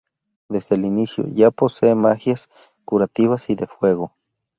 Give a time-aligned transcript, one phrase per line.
[0.49, 2.49] Desde el inicio ya posee magias
[2.85, 4.15] curativas y de fuego.